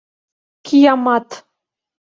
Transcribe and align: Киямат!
Киямат! 0.65 1.29